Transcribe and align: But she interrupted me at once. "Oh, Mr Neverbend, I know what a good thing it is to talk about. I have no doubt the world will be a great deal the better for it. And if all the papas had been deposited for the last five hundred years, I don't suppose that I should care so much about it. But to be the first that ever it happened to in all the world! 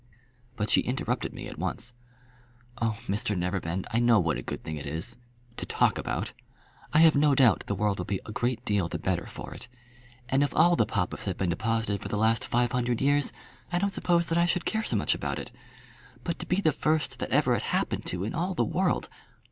But 0.55 0.71
she 0.71 0.81
interrupted 0.81 1.31
me 1.31 1.45
at 1.45 1.59
once. 1.59 1.93
"Oh, 2.81 2.97
Mr 3.05 3.37
Neverbend, 3.37 3.85
I 3.93 3.99
know 3.99 4.19
what 4.19 4.35
a 4.35 4.41
good 4.41 4.63
thing 4.63 4.75
it 4.77 4.87
is 4.87 5.17
to 5.57 5.65
talk 5.67 5.99
about. 5.99 6.33
I 6.91 6.97
have 7.01 7.15
no 7.15 7.35
doubt 7.35 7.65
the 7.67 7.75
world 7.75 7.99
will 7.99 8.05
be 8.05 8.19
a 8.25 8.31
great 8.31 8.65
deal 8.65 8.87
the 8.87 8.97
better 8.97 9.27
for 9.27 9.53
it. 9.53 9.67
And 10.27 10.41
if 10.41 10.55
all 10.55 10.75
the 10.75 10.87
papas 10.87 11.25
had 11.25 11.37
been 11.37 11.51
deposited 11.51 12.01
for 12.01 12.07
the 12.07 12.17
last 12.17 12.45
five 12.47 12.71
hundred 12.71 12.99
years, 12.99 13.31
I 13.71 13.77
don't 13.77 13.93
suppose 13.93 14.25
that 14.25 14.39
I 14.39 14.47
should 14.47 14.65
care 14.65 14.81
so 14.83 14.95
much 14.95 15.13
about 15.13 15.37
it. 15.37 15.51
But 16.23 16.39
to 16.39 16.47
be 16.47 16.61
the 16.61 16.71
first 16.73 17.19
that 17.19 17.29
ever 17.29 17.53
it 17.53 17.61
happened 17.61 18.07
to 18.07 18.23
in 18.23 18.33
all 18.33 18.55
the 18.55 18.65
world! 18.65 19.07